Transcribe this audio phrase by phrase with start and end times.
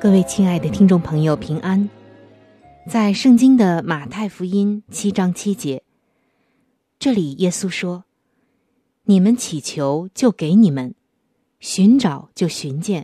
[0.00, 1.90] 各位亲爱的听众朋友，平安！
[2.88, 5.82] 在圣经的马太福音七章七节。
[6.98, 8.04] 这里，耶稣说
[9.04, 10.94] ：“你们祈求，就给你们；
[11.58, 13.02] 寻找，就寻见；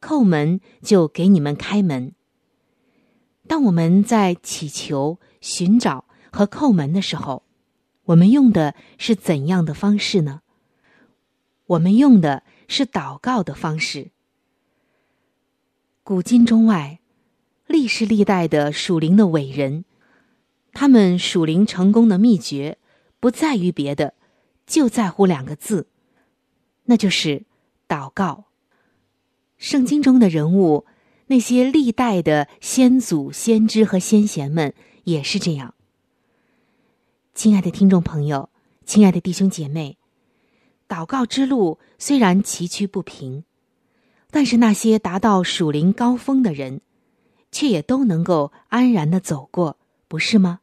[0.00, 2.12] 叩门，就给你们开门。”
[3.48, 7.42] 当我们在祈求、寻找和叩门的时候，
[8.04, 10.42] 我们用的是怎样的方式呢？
[11.66, 14.11] 我们用的是祷告的方式。
[16.04, 16.98] 古今中外，
[17.68, 19.84] 历世历代的属灵的伟人，
[20.72, 22.78] 他们属灵成功的秘诀。
[23.20, 24.14] 不在于别的，
[24.66, 25.86] 就在乎两个字，
[26.86, 27.44] 那就是
[27.86, 28.46] 祷告。
[29.58, 30.86] 圣经中的人物，
[31.28, 35.76] 那些历代的先祖、先知和先贤们也是这样。
[37.32, 38.50] 亲爱的听众朋友，
[38.84, 39.98] 亲爱的弟兄姐妹，
[40.88, 43.44] 祷告之路虽然崎岖不平，
[44.32, 46.80] 但是那些达到属灵高峰的人，
[47.52, 49.76] 却也都能够安然的走过，
[50.08, 50.60] 不是吗？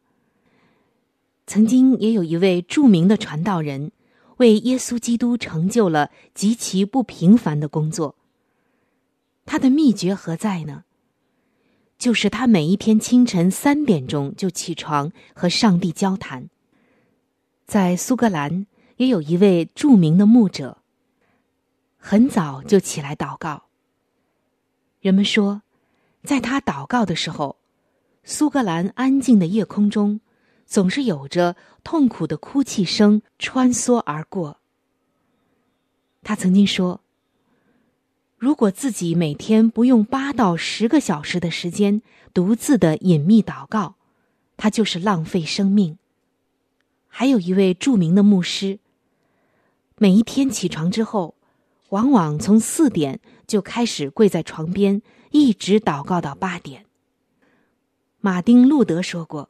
[1.46, 3.92] 曾经也有一位著名的传道人，
[4.38, 8.16] 为耶稣基督成就了极其不平凡的工作。
[9.46, 10.84] 他的秘诀何在呢？
[12.00, 16.50] 就是他每一天清晨三点钟就起床和上帝交谈。
[17.68, 18.66] 在苏格兰
[18.98, 20.78] 也有一位著名的牧者，
[22.00, 23.66] 很早就起来祷告。
[25.02, 25.62] 人们说，
[26.24, 27.58] 在他祷告的时候，
[28.24, 30.20] 苏格兰安静的夜空中。
[30.70, 34.60] 总是有着痛苦的哭泣声穿梭而过。
[36.22, 37.02] 他曾经说
[38.38, 42.04] ：“如果自己每天不用八到十个小时的时间
[42.36, 43.96] 独自的隐秘祷告，
[44.58, 45.98] 他就是浪费生命。”
[47.10, 48.78] 还有一位著名的牧师，
[49.98, 51.34] 每一天起床之后，
[51.90, 55.02] 往往从四点就开始跪在床边，
[55.32, 56.86] 一直祷告到八点。
[58.20, 59.50] 马丁·路德说过。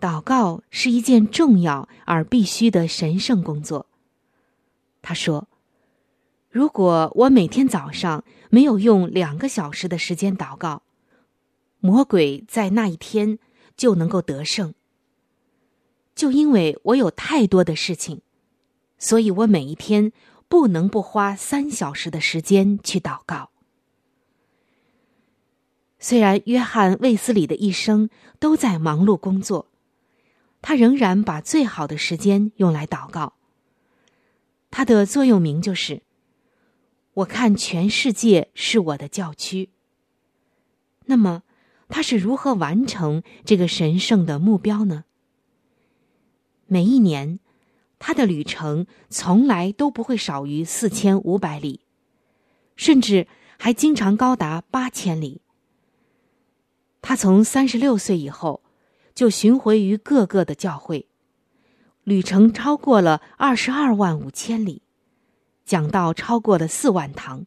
[0.00, 3.86] 祷告是一件重要而必须的神圣工作。
[5.02, 5.48] 他说
[6.50, 10.82] ：“如果我每天早上没有用两个小时的时间祷告，
[11.80, 13.40] 魔鬼在那一天
[13.76, 14.72] 就能够得胜。
[16.14, 18.20] 就因为我有太多的事情，
[19.00, 20.12] 所以我每一天
[20.48, 23.50] 不能不花三小时的时间去祷告。
[25.98, 29.66] 虽然约翰·卫斯理的一生都在忙碌工作。”
[30.60, 33.34] 他仍然把最好的时间用来祷告。
[34.72, 36.02] 他的座右铭就是
[37.14, 39.70] ：“我看全世界是我的教区。”
[41.06, 41.44] 那么，
[41.88, 45.04] 他是如何完成这个神圣的目标呢？
[46.66, 47.38] 每一年，
[47.98, 51.80] 他的旅程从来都不会少于四千五百里，
[52.76, 53.26] 甚至
[53.58, 55.40] 还经常高达八千里。
[57.02, 58.62] 他从三十六岁以后。
[59.18, 61.08] 就巡回于各个的教会，
[62.04, 64.82] 旅程超过了二十二万五千里，
[65.64, 67.44] 讲道超过了四万堂。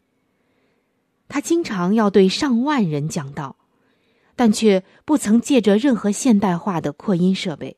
[1.29, 3.55] 他经常要对上万人讲道，
[4.35, 7.77] 但却不曾借着任何现代化的扩音设备。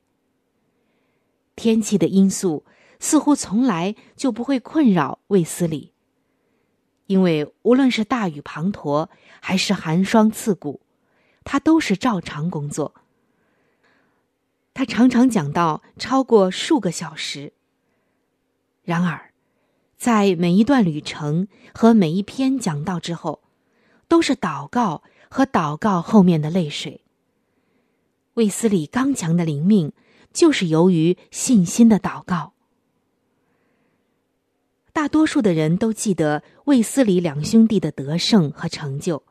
[1.55, 2.65] 天气的因素
[2.99, 5.91] 似乎从来就不会困扰卫斯理，
[7.07, 9.09] 因为无论是大雨滂沱
[9.39, 10.81] 还是寒霜刺骨，
[11.43, 12.95] 他都是照常工作。
[14.73, 17.53] 他常常讲到超过数个小时。
[18.83, 19.31] 然而，
[19.97, 23.41] 在每一段旅程和每一篇讲道之后，
[24.07, 27.01] 都是祷告和祷告后面的泪水。
[28.33, 29.93] 卫斯理刚强的灵命，
[30.33, 32.53] 就是由于信心的祷告。
[34.91, 39.23] 大多数的人都记得卫斯理两兄弟的得胜和成就，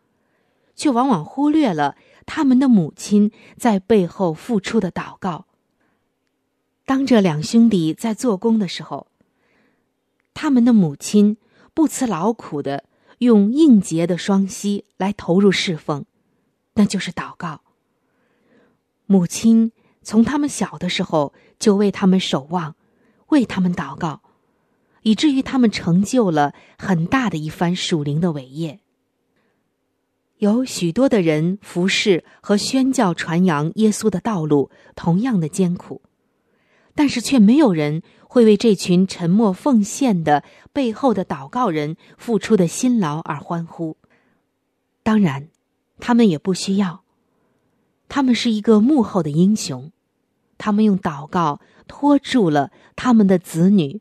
[0.75, 5.47] 却往往忽略了他们的母亲在背后付出的祷告。
[6.85, 9.07] 当这两兄弟在做工的时候，
[10.35, 11.37] 他们的母亲
[11.73, 12.85] 不辞劳苦的
[13.19, 16.05] 用硬结的双膝来投入侍奉，
[16.75, 17.61] 那就是祷告。
[19.07, 19.71] 母亲
[20.03, 22.75] 从他们小的时候就为他们守望，
[23.29, 24.23] 为他们祷告。
[25.05, 28.79] 以至于他们成就了很大的一番属灵的伟业。
[30.39, 36.03] 有许多的人服侍和宣教传扬耶稣的道路同样的艰苦，
[36.95, 43.97] 但是却没有人会为这群沉默奉献的背后的祷告人付出的辛劳而欢呼。
[45.05, 45.49] 当然，
[45.99, 47.03] 他们也不需要。
[48.09, 49.92] 他们是一个幕后的英雄，
[50.63, 54.01] 他们用祷告托住了他们的子女。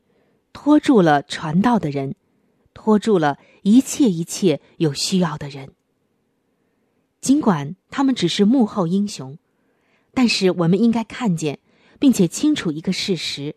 [0.54, 2.14] 拖住了传道的人，
[2.74, 5.70] 拖住了一切一切有需要的人。
[7.22, 9.38] 尽管他们只是幕后英雄，
[10.12, 11.58] 但是我们应该看见，
[11.98, 13.56] 并且清楚一个事实，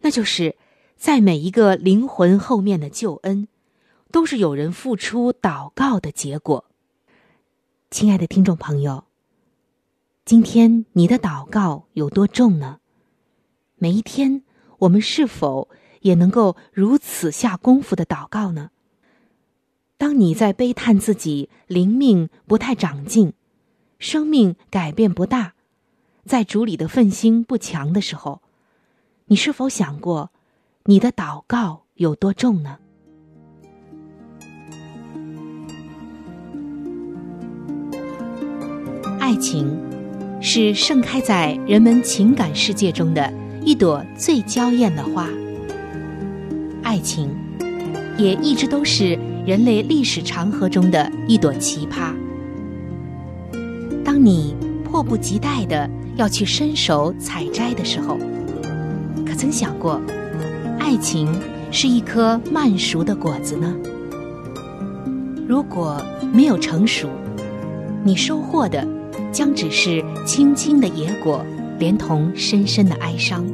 [0.00, 0.56] 那就是
[0.96, 3.46] 在每一个灵魂后面的救恩，
[4.10, 6.64] 都是有人付出祷告的结果。
[7.90, 9.04] 亲爱的听众朋友，
[10.24, 12.78] 今天你的祷告有多重呢？
[13.76, 14.44] 每一天，
[14.78, 15.68] 我们是否？
[16.02, 18.70] 也能够如此下功夫的祷告呢？
[19.98, 23.32] 当你在悲叹自己灵命不太长进，
[23.98, 25.54] 生命改变不大，
[26.24, 28.42] 在主里的奋心不强的时候，
[29.26, 30.30] 你是否想过，
[30.84, 32.78] 你的祷告有多重呢？
[39.20, 39.78] 爱情
[40.44, 43.32] 是盛开在人们情感世界中的
[43.64, 45.28] 一朵最娇艳的花。
[46.82, 47.30] 爱情，
[48.18, 49.16] 也一直都是
[49.46, 52.12] 人类历史长河中的一朵奇葩。
[54.04, 58.18] 当你迫不及待的要去伸手采摘的时候，
[59.24, 60.02] 可曾想过，
[60.80, 61.32] 爱情
[61.70, 63.72] 是一颗慢熟的果子呢？
[65.46, 67.08] 如果没有成熟，
[68.02, 68.84] 你收获的
[69.32, 71.44] 将只是青青的野果，
[71.78, 73.44] 连同深深的哀伤。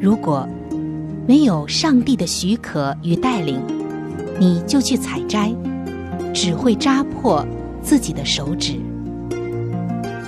[0.00, 0.48] 如果
[1.26, 3.60] 没有上帝的许可与带领，
[4.38, 5.54] 你就去采摘，
[6.32, 7.46] 只会扎破
[7.82, 8.74] 自己的手指。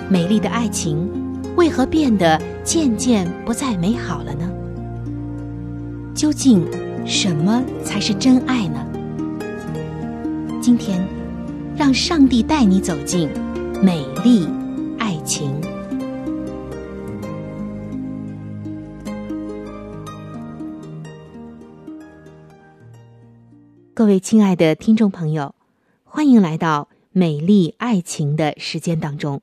[0.08, 1.08] 美丽的爱情
[1.56, 4.48] 为何变得渐渐不再美好了呢？
[6.14, 6.64] 究竟
[7.04, 8.86] 什么才是真爱呢？
[10.60, 11.04] 今天，
[11.76, 13.28] 让上帝带你走进
[13.82, 14.46] 美丽
[14.98, 15.60] 爱情。
[23.92, 25.54] 各位亲爱的听众朋友，
[26.04, 29.42] 欢迎来到美丽爱情的时间当中。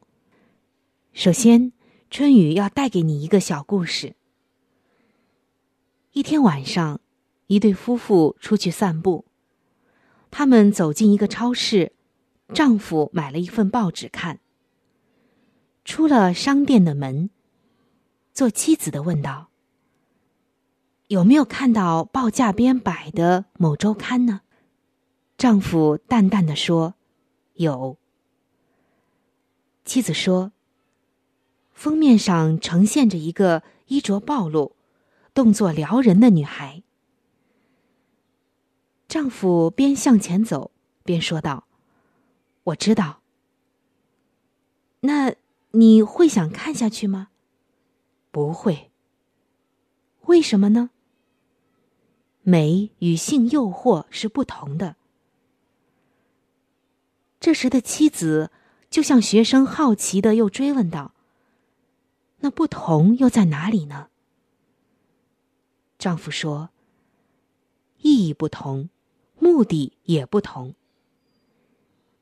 [1.13, 1.71] 首先，
[2.09, 4.15] 春雨要带给你一个小故事。
[6.13, 7.00] 一天晚上，
[7.47, 9.25] 一对夫妇出去散步，
[10.31, 11.91] 他们走进一个超市，
[12.53, 14.39] 丈夫买了一份报纸看。
[15.85, 17.29] 出了商店的门，
[18.33, 19.49] 做妻子的问道
[21.07, 24.41] ：“有没有看到报架边摆的某周刊呢？”
[25.38, 26.95] 丈夫淡淡的说
[27.55, 27.97] ：“有。”
[29.83, 30.53] 妻子说
[31.73, 34.77] ：“封面上呈现着一个衣着暴露、
[35.33, 36.83] 动作撩人的女孩。”
[39.09, 40.71] 丈夫边向前走
[41.03, 41.67] 边说道
[42.63, 43.22] ：“我知道。
[45.01, 45.36] 那
[45.72, 47.29] 你会想看下去吗
[48.32, 48.91] ？”“不会。
[50.27, 50.91] ”“为什么呢
[52.43, 54.96] ？”“美与性诱惑是不同的。”
[57.39, 58.51] 这时的妻子
[58.89, 61.13] 就像学生好奇的又追问道
[62.39, 64.10] ：“那不同又在哪里呢？”
[66.00, 66.70] 丈夫说
[68.00, 68.89] ：“意义不同，
[69.39, 70.75] 目的也不同。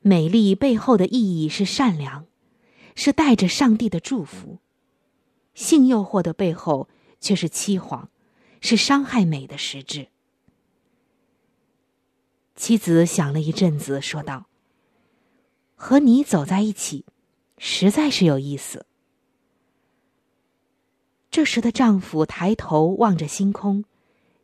[0.02, 2.26] 美丽背后的意义是善良，
[2.96, 4.60] 是带着上帝的祝福；
[5.54, 6.90] 性诱惑的背后
[7.20, 8.10] 却是欺谎，
[8.60, 10.08] 是伤害美的实质。”
[12.56, 14.48] 妻子想了一阵子，说道。
[15.76, 17.06] 和你走在一起，
[17.58, 18.86] 实在是有意思。
[21.32, 23.84] 这时的丈夫抬头望着星空，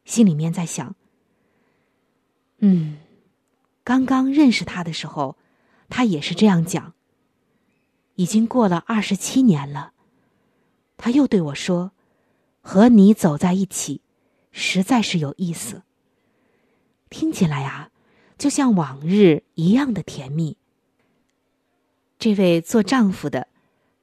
[0.03, 0.95] 心里面在想
[2.57, 2.97] ：“嗯，
[3.83, 5.37] 刚刚认识他的时候，
[5.89, 6.93] 他也是这样讲。
[8.15, 9.93] 已经过了二十七年了，
[10.97, 11.91] 他又对我说
[12.61, 14.01] ：‘和你走在一起，
[14.51, 15.83] 实在是有意思。
[17.09, 17.91] 听起来啊，
[18.37, 20.57] 就像往日一样的甜蜜。
[22.19, 23.47] 这位做丈夫的，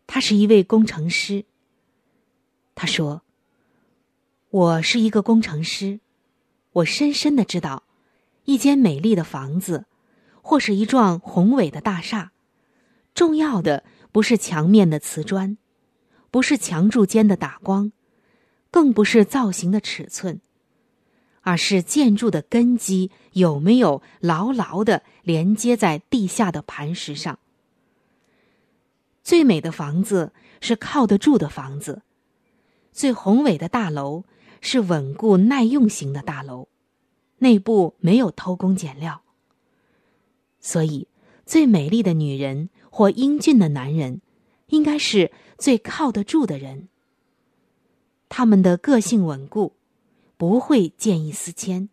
[0.07, 1.45] 他是一位工程师。
[2.77, 3.23] 他说
[4.51, 5.99] ：“我是一个工程师，
[6.73, 7.83] 我深深的知道，
[8.45, 9.87] 一间美丽的房子，
[10.47, 12.33] 或是一幢宏伟的大厦，
[13.15, 13.83] 重要的
[14.13, 15.57] 不是墙面的瓷砖，
[16.31, 17.93] 不是墙柱间的打光，
[18.71, 20.43] 更不是造型的尺寸。”
[21.47, 27.39] 而是建筑的根基有没有牢牢的连接在地下的磐石上？
[29.23, 30.33] 最美的房子
[30.63, 32.01] 是靠得住的房子，
[32.93, 34.25] 最宏伟的大楼
[34.63, 36.69] 是稳固耐用型的大楼，
[37.39, 39.24] 内部没有偷工减料。
[40.65, 41.07] 所以，
[41.45, 44.23] 最美丽的女人或英俊的男人，
[44.69, 46.89] 应该是最靠得住的人。
[48.29, 49.75] 他们的个性稳固。
[50.37, 51.89] 不会见异思迁，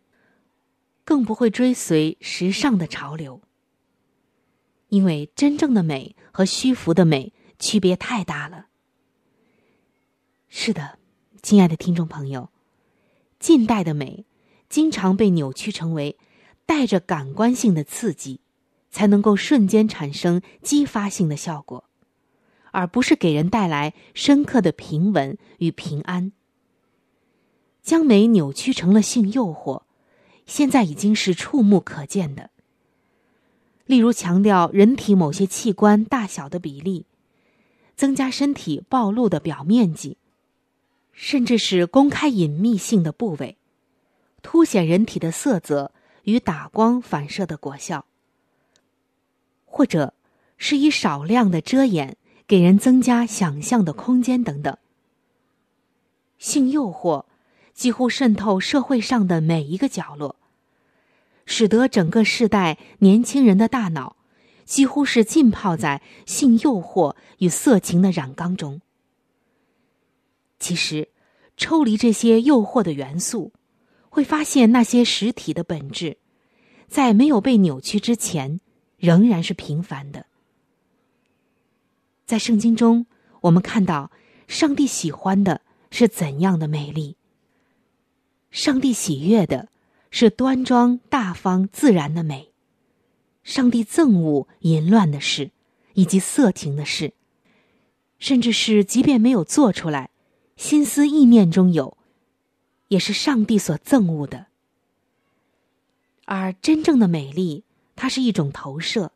[1.04, 3.40] 更不会追随时尚的潮流。
[4.88, 8.66] 因为真正的美和虚浮的美区别太大了。
[10.48, 10.98] 是的，
[11.40, 12.50] 亲爱的听众朋友，
[13.38, 14.26] 近代的美
[14.68, 16.18] 经常被扭曲成为
[16.66, 18.40] 带着感官性的刺激，
[18.92, 21.84] 才能够瞬间产生激发性的效果，
[22.70, 26.30] 而不是给人带来深刻的平稳与平安。
[27.82, 29.82] 将美扭曲成了性诱惑，
[30.46, 32.50] 现在已经是触目可见的。
[33.86, 37.06] 例如，强调人体某些器官大小的比例，
[37.96, 40.16] 增加身体暴露的表面积，
[41.12, 43.56] 甚至是公开隐秘性的部位，
[44.42, 48.06] 凸显人体的色泽与打光反射的果效，
[49.82, 50.14] 或者
[50.58, 54.78] 是以少量的遮掩给人增加想象的空间等等。
[56.38, 57.24] 性诱惑。
[57.74, 60.36] 几乎渗透社会上的每一个角落，
[61.46, 64.14] 使得整个世代年轻人的大脑
[64.64, 68.82] 几乎是浸泡在性诱惑与色情的染缸中。
[70.60, 71.08] 其实，
[71.56, 73.52] 抽离这些诱惑的元素，
[74.10, 76.18] 会发现那些实体的本质，
[76.86, 78.60] 在没有被扭曲之前，
[79.02, 80.26] 仍然是平凡的。
[82.24, 83.04] 在圣经中，
[83.40, 84.12] 我们看到
[84.46, 87.16] 上帝喜欢的是怎样的美丽。
[88.52, 89.68] 上帝喜悦的
[90.12, 92.52] 是端庄大方自然的美，
[93.42, 95.50] 上帝憎恶淫乱的事，
[95.94, 97.12] 以及色情的事，
[98.20, 100.10] 甚至是即便没有做出来，
[100.56, 101.96] 心思意念中有，
[102.86, 104.46] 也是上帝所憎恶的。
[106.24, 107.64] 而真正的美丽，
[107.96, 109.12] 它是一种投射，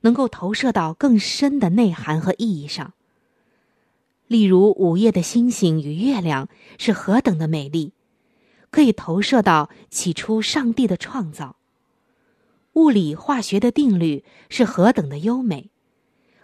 [0.00, 2.92] 能够投射到更深的内涵和意义上。
[4.26, 6.48] 例如，午夜的星星与月亮
[6.78, 7.92] 是何等的美丽。
[8.72, 11.56] 可以投射到起初上帝的创造，
[12.74, 15.70] 物理化学的定律是何等的优美，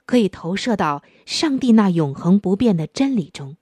[0.06, 3.56] 可以投射到上帝那永恒不变的真理中。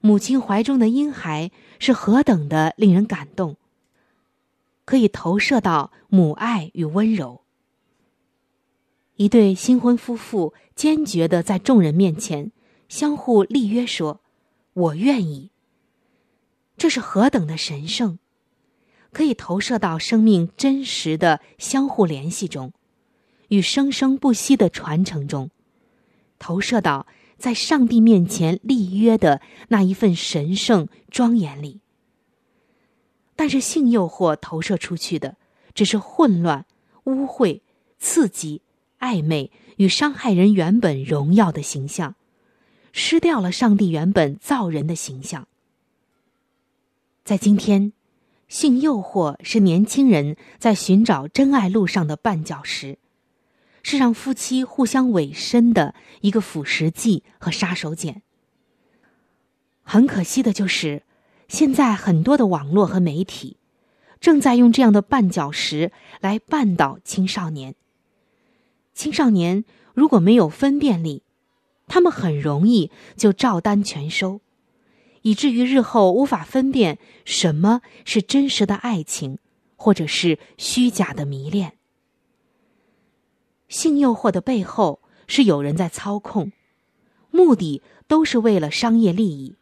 [0.00, 3.58] 母亲怀中的婴孩是何等的令人感动，
[4.92, 7.44] 可以投射到母爱与温柔。
[9.16, 12.52] 一对新婚夫妇坚决的在众人面前
[12.90, 14.20] 相互立约说
[14.74, 15.50] ：“我愿意。”
[16.76, 18.18] 这是何等的神圣，
[19.12, 22.74] 可以投射到生命真实的相互联系中，
[23.48, 25.48] 与生生不息的传承中，
[26.38, 27.06] 投射到
[27.38, 31.81] 在上帝面前立约的那一份神圣庄严里。
[33.34, 35.36] 但是性诱惑投射出去的，
[35.74, 36.66] 只是混乱、
[37.04, 37.60] 污秽、
[37.98, 38.62] 刺激、
[39.00, 42.14] 暧昧与伤害人原本荣耀的形象，
[42.92, 45.48] 失掉了上帝原本造人的形象。
[47.24, 47.92] 在今天，
[48.48, 52.98] 性诱惑是年轻人在寻找真爱路上的绊脚石，
[53.82, 58.20] 是让夫妻互相委身的一个腐蚀剂和杀手锏。
[59.82, 61.02] 很可惜的就是，
[61.52, 63.58] 现在很多的网络和媒体
[64.20, 65.92] 正在用这样的绊脚石
[66.22, 67.74] 来绊倒青少年。
[68.94, 71.22] 青少年如果没有分辨力，
[71.88, 74.40] 他们很容易就照单全收。
[75.20, 79.36] 以至于日后无法分辨什么是真实的爱情，
[79.76, 81.74] 或者是虚假的迷恋。
[83.68, 86.50] 性诱惑的背后是有人在操控，
[87.30, 89.56] 目的都是为了商业利益，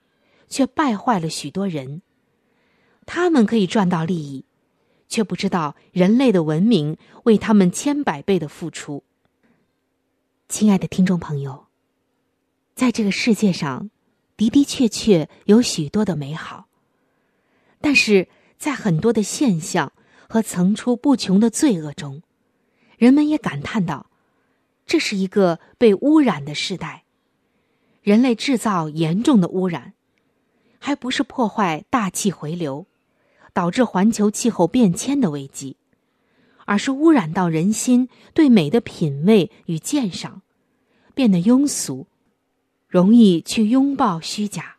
[0.51, 2.03] 却败坏了许多人。
[3.07, 4.45] 他们可以赚到利益，
[5.09, 9.05] 却不知道人类的文明为他们千百倍的付出。
[10.49, 11.69] 亲爱的听众朋友，
[12.75, 13.89] 在这个世界上。
[14.41, 16.67] 的的确确有许多的美好，
[17.79, 18.27] 但是
[18.57, 19.93] 在很多的现象
[20.31, 22.23] 和层出不穷的罪恶中，
[22.97, 24.07] 人们也感叹道
[24.89, 27.05] ：“这是一个被污染的时代。
[28.01, 29.93] 人类制造严重的污染，
[30.81, 32.87] 还不是破坏大气回流，
[33.53, 35.77] 导致环球气候变迁的危机，
[36.65, 40.43] 而是污染到人心对美的品味与鉴赏，
[41.15, 42.07] 变得庸俗，
[42.89, 44.77] 容易去拥抱虚假。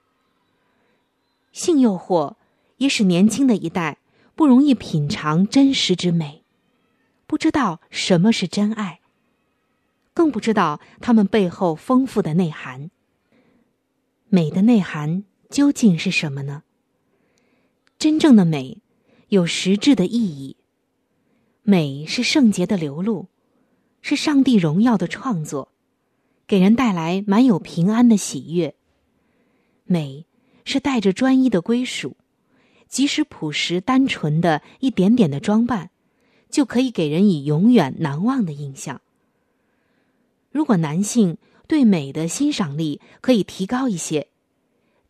[1.54, 2.36] 性诱惑
[2.78, 4.00] 也使年轻的一代
[4.36, 6.44] 不容易品尝真实之美，
[7.28, 9.02] 不知道什么是真爱，
[10.14, 12.90] 更不知道他们背后丰富的内涵。
[14.30, 16.64] 美的内涵究竟是什么呢？
[18.00, 18.82] 真正的美
[19.28, 20.56] 有实质的意义。
[21.62, 23.28] 美是圣洁的流露，
[24.02, 25.74] 是上帝荣耀的创作，
[26.48, 28.74] 给人带来满有平安的喜悦。
[29.84, 30.26] 美
[30.64, 32.16] 是带着专一的归属，
[32.88, 35.92] 即使朴实单纯的一点点的装扮，
[36.50, 39.02] 就可以给人以永远难忘的印象。
[40.50, 44.30] 如果男性，对美的欣赏力可以提高一些，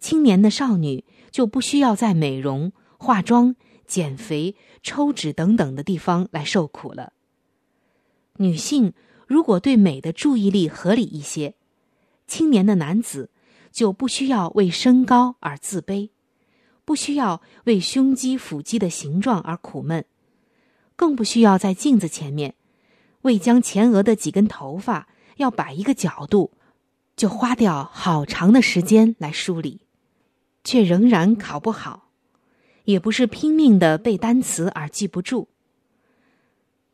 [0.02, 3.56] 青年的少女就不需要在美容、化妆、
[3.88, 7.14] 减肥、抽脂等等的地方来受苦了。
[8.38, 8.92] 女性
[9.28, 11.54] 如果对美的注意力合理一些，
[12.28, 13.30] 青年的男子
[13.72, 16.10] 就不需要为身高而自卑，
[16.84, 20.04] 不需要为胸肌、腹肌的形状而苦闷，
[20.96, 22.56] 更不需要在镜子前面
[23.22, 25.08] 为将前额的几根头发。
[25.38, 26.52] 要摆一个角度，
[27.16, 29.82] 就花掉好长的时间来梳理，
[30.64, 32.10] 却仍然考不好，
[32.86, 35.50] 也不是拼命的背单词而记不住。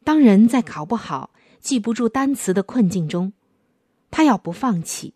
[0.04, 3.34] 当人在考不好、记不住单词的困境中，
[4.10, 5.14] 他要不放弃，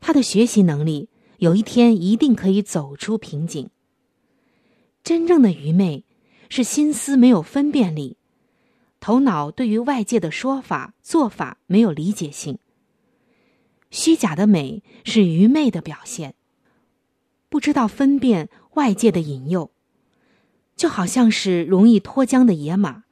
[0.00, 3.70] 他的学习能力有一天一定可以走出瓶颈。
[5.02, 6.04] 真正的愚昧
[6.50, 8.18] 是心思没有分辨力。
[9.00, 12.58] 头脑对于外界的说法、做法没有理解性。
[13.90, 16.34] 虚假的美是愚昧的表现，
[17.48, 19.70] 不知道分辨外界的引诱，
[20.76, 23.04] 就好像是容易脱缰的野马，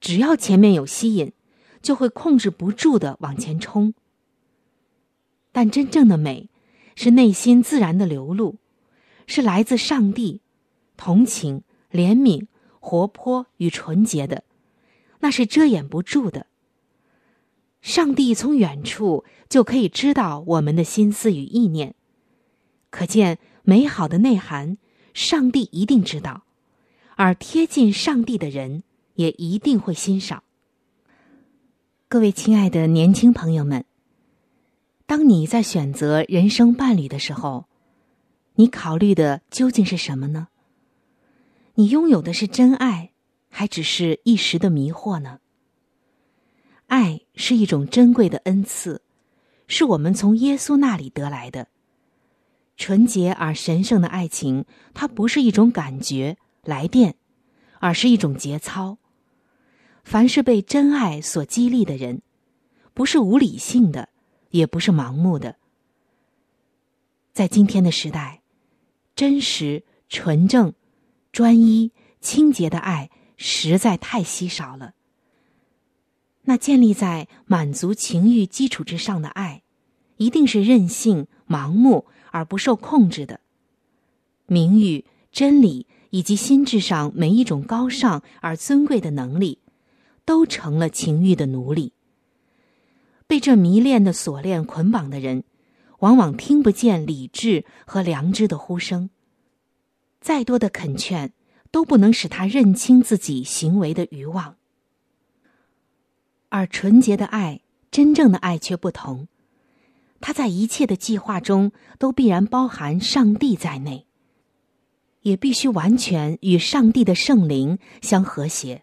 [0.00, 1.32] 只要前面有吸引，
[1.80, 3.94] 就会控制不住的往前冲。
[5.52, 6.48] 但真正的美，
[6.94, 8.56] 是内心自然的流露，
[9.26, 10.40] 是来自上帝，
[10.96, 12.46] 同情、怜悯、
[12.80, 14.44] 活泼与纯洁的。
[15.20, 16.46] 那是遮掩不住的。
[17.80, 21.94] 上帝从远处就可以知道我们的心思与意念，
[22.90, 23.38] 可见
[23.68, 24.78] 美好的内涵，
[25.12, 26.44] 上帝一定知道，
[27.16, 28.82] 而贴近上帝的人
[29.16, 30.42] 也一定会欣赏。
[32.08, 33.84] 各位亲爱的年轻朋友们，
[35.04, 37.66] 当你在选择人生伴侣的时候，
[38.54, 40.48] 你考虑的究竟是什么呢？
[41.74, 43.12] 你拥有的是真爱？
[43.50, 45.40] 还只是一时的迷惑呢。
[46.86, 49.02] 爱是一种珍贵的恩赐，
[49.66, 51.68] 是我们从耶稣那里得来的。
[52.78, 54.64] 纯洁而神圣的爱情，
[54.94, 57.16] 它不是一种感觉来电，
[57.80, 58.96] 而是一种节操。
[60.02, 62.22] 凡是被真爱所激励的人，
[62.94, 64.08] 不是无理性的，
[64.48, 65.56] 也不是盲目的。
[67.34, 68.40] 在今天的时代，
[69.14, 70.72] 真实、纯正、
[71.30, 73.10] 专一、清洁的爱。
[73.40, 74.94] 实在太稀少了。
[76.42, 79.62] 那建立在满足情欲基础之上的爱，
[80.16, 83.40] 一定是任性、盲目而不受控制的。
[84.46, 89.58] 名誉、真理以及心智上每一种高尚而尊贵的能力，
[90.24, 91.92] 都成了情欲的奴隶。
[93.26, 95.44] 被这迷恋的锁链捆绑的人，
[95.98, 99.10] 往往听不见理智和良知的呼声。
[100.20, 101.32] 再多的恳劝。
[101.70, 104.56] 都不能使他认清自己行为的欲望，
[106.48, 107.60] 而纯洁的爱、
[107.90, 109.28] 真正的爱却不同。
[110.20, 114.06] 他在一切的计划中都必然包含上帝在内，
[115.22, 118.82] 也必须完全与上帝的圣灵相和谐。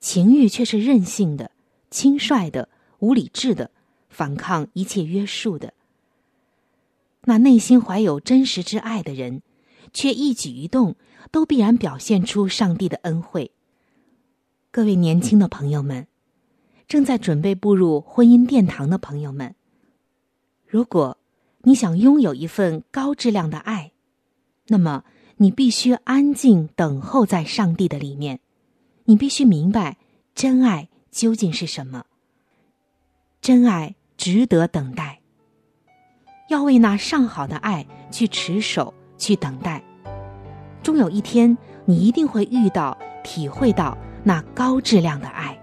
[0.00, 1.50] 情欲却是任性的、
[1.90, 2.68] 轻率的、
[2.98, 3.70] 无理智的，
[4.08, 5.74] 反抗一切约束的。
[7.22, 9.42] 那内心怀有真实之爱的人，
[9.92, 10.96] 却一举一动。
[11.32, 13.50] 都必然表现出上帝的恩惠。
[14.70, 16.06] 各位年轻的朋友们，
[16.86, 19.56] 正在准备步入婚姻殿堂的朋友们，
[20.66, 21.16] 如果
[21.62, 23.92] 你想拥有一份高质量的爱，
[24.68, 25.04] 那么
[25.36, 28.40] 你必须安静等候在上帝的里面。
[29.04, 29.96] 你必须明白
[30.34, 32.04] 真爱究竟是什么。
[33.40, 35.20] 真爱值得等待，
[36.48, 39.84] 要为那上好的爱去持守，去等待。
[40.82, 45.55] 终有一天，你一定会遇到、体会到那高质量的爱。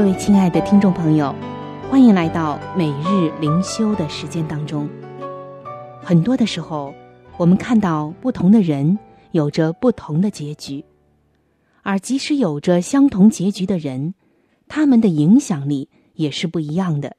[0.00, 1.34] 各位亲爱的听众朋友，
[1.90, 4.88] 欢迎来到每日灵修的时间当中。
[6.02, 6.94] 很多的时候，
[7.36, 8.98] 我们看到不同的人
[9.32, 10.82] 有着不同的结局，
[11.82, 14.14] 而即使有着相同结局的人，
[14.68, 17.14] 他们的影响力也是不一样的。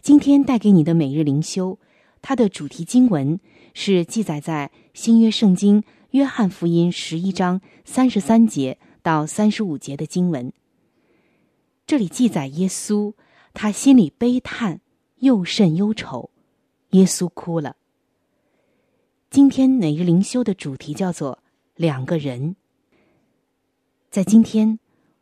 [0.00, 1.78] 今天带给你的每日灵修，
[2.20, 3.38] 它的主题经文
[3.72, 10.52] 是记载在新约圣经约翰福音十一章三十三节到三十五节的经文。
[11.86, 13.14] 这里记载耶稣，
[13.52, 14.80] 他心里悲叹，
[15.16, 16.30] 又甚忧愁。
[16.90, 17.76] 耶稣哭了。
[19.30, 21.42] 今天每日灵修的主题叫做
[21.74, 22.56] “两个人”。
[24.10, 24.78] 在今天，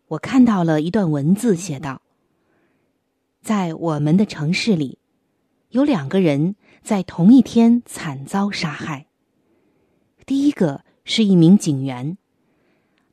[0.09, 2.03] 我看到了一段文字，写道
[3.40, 4.99] ：“在我们的城市里，
[5.70, 9.07] 有两个人在同一天惨遭杀害。
[10.27, 12.18] 第一个是一名警员，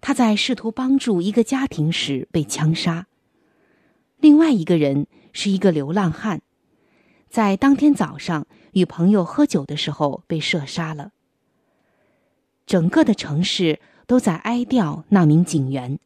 [0.01, 3.07] 他在试图帮助一个家庭时被枪杀。”
[4.19, 6.41] 另外一个人是一个流浪汉，
[7.29, 11.11] 在当天早上与朋友喝酒的时候被射杀了。
[12.65, 15.99] 整个的城市都在哀悼那名警员。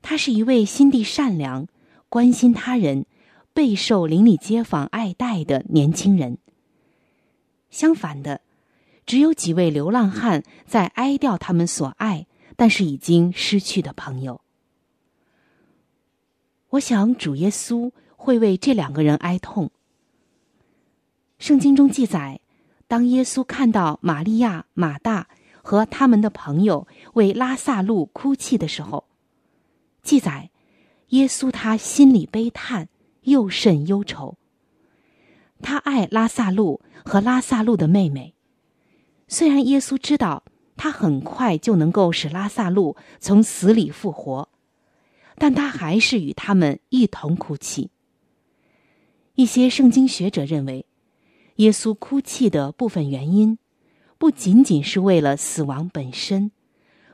[0.00, 1.68] 他是一位心地善良、
[2.08, 3.06] 关心他人、
[3.52, 6.38] 备受邻里街坊爱戴的年轻人。
[7.70, 8.40] 相反的，
[9.06, 14.41] 只有几位流浪汉在哀悼他们所爱但是已经失去的朋友。
[16.72, 19.70] 我想，主耶稣会为这两个人哀痛。
[21.38, 22.40] 圣经中记载，
[22.88, 25.28] 当耶稣看到玛利亚、马大
[25.60, 29.04] 和他们的朋友为拉萨路哭泣的时候，
[30.02, 30.48] 记载，
[31.08, 32.88] 耶稣他心里悲叹，
[33.24, 34.38] 又甚忧愁。
[35.60, 38.32] 他爱拉萨路和拉萨路的妹妹，
[39.28, 40.42] 虽然耶稣知道
[40.78, 44.48] 他很快就能够使拉萨路从死里复活。
[45.36, 47.90] 但他还是与他们一同哭泣。
[49.34, 50.84] 一些圣经学者认为，
[51.56, 53.58] 耶稣哭泣的部分原因，
[54.18, 56.50] 不仅仅是为了死亡本身，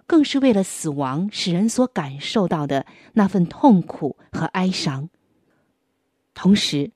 [0.07, 5.09] 更是为了死亡使人所感受到的那份痛苦和哀伤。
[6.35, 6.91] 同时，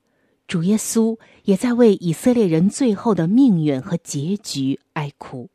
[0.49, 5.49] 主耶稣也在为以色列人最后的命运和结局哀哭。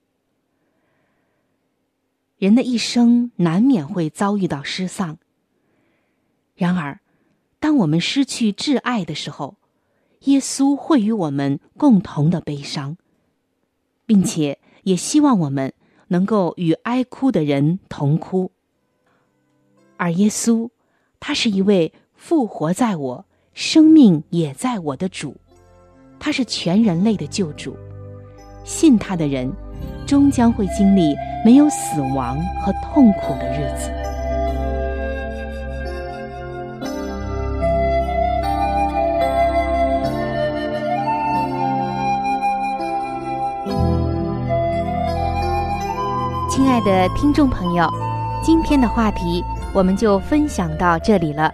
[2.37, 5.17] 人的一生难免会遭遇到失丧。
[6.57, 6.99] 然而，
[7.59, 9.55] 当我们失去挚爱的时候，
[10.21, 12.97] 耶稣会与我们共同的悲伤，
[14.07, 15.71] 并且也希望我们
[16.07, 18.51] 能够与哀哭的人同哭。
[19.97, 20.69] 而耶稣，
[21.19, 25.37] 他是一位复活在我、生命也在我的主，
[26.19, 27.77] 他是全人类的救主。
[28.63, 29.51] 信他的人，
[30.07, 31.15] 终将会经历
[31.45, 34.06] 没有死亡和痛苦的日子。
[46.77, 47.91] 亲爱的听众朋友，
[48.43, 51.51] 今天的话题我们就分享到这里了。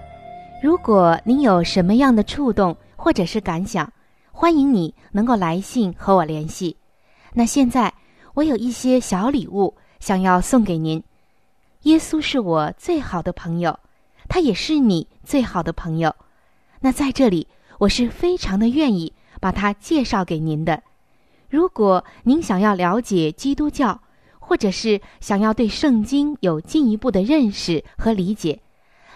[0.62, 3.90] 如果您有什么样的触动或者是感想，
[4.34, 6.76] 欢迎你能够来信和我联系。
[7.32, 7.94] 那现在
[8.34, 11.02] 我有一些小礼物想要送给您。
[11.84, 13.80] 耶稣是我最好的朋友，
[14.28, 16.14] 他也是你最好的朋友。
[16.82, 20.84] 那在这里，我是非常的愿意把他介绍给您的。
[21.50, 24.02] 如果您想要了解基督教，
[24.54, 28.60] 或者是想要对圣经有进一步的认识和理解，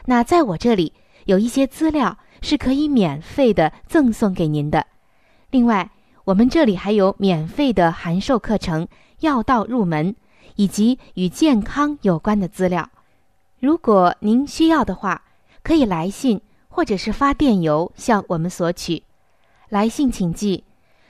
[0.06, 0.93] 那在我这里
[1.26, 4.88] 有一些资料是可以免费的赠送给您的。
[5.52, 5.91] 另外，
[6.23, 8.86] 我们这里还有免费的函授课程
[9.19, 10.12] 《药道入门》，
[10.56, 12.89] 以及与健康有关的资料。
[13.60, 15.21] 如果您需要的话，
[15.62, 19.04] 可以来信或者是发电邮向我们索取。
[19.69, 20.63] 来信请寄。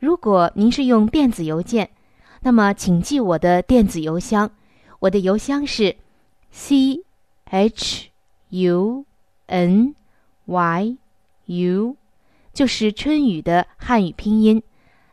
[0.00, 1.90] 如果您是用电子邮件，
[2.40, 4.50] 那么请记我的电子邮箱，
[4.98, 5.94] 我的邮箱是
[6.50, 7.02] c
[7.44, 8.08] h
[8.48, 9.04] u
[9.46, 9.94] n
[10.46, 10.96] y
[11.44, 11.96] u，
[12.54, 14.62] 就是春雨的汉语拼音。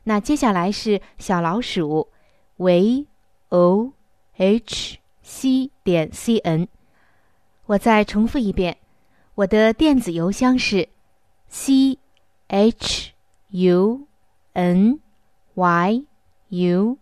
[0.05, 2.07] 那接下来是小老鼠
[2.55, 3.05] v
[3.49, 3.91] o
[4.37, 6.65] h c 点 c n。
[7.65, 8.77] 我再重复一遍，
[9.35, 10.87] 我的电子邮箱是
[11.49, 11.99] c
[12.47, 13.11] h
[13.49, 14.06] u
[14.57, 14.99] n
[15.53, 16.03] y
[16.49, 16.97] u，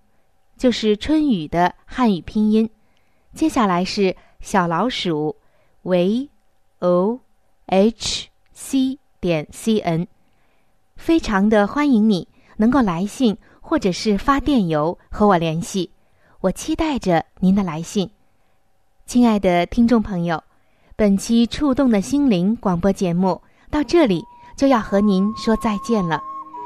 [0.58, 2.70] 就是春雨的汉语拼音。
[3.34, 5.38] 接下来是小老鼠
[5.84, 6.30] v
[6.80, 7.22] o
[7.68, 10.06] h c 点 c n，
[10.98, 15.92] 非常的欢迎你能够来信或者是发电邮和我联系，
[16.42, 18.10] 我期待着您的来信。
[19.06, 20.44] 亲爱的听众朋友，
[20.98, 24.26] 本期触动的心灵广播节目到这里
[24.58, 26.35] 就要和您说再见了。